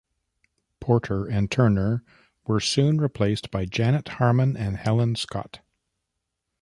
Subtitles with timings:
[0.79, 2.03] Porter and Turner
[2.47, 5.59] were soon replaced by Janet Harmon and Helen Scott.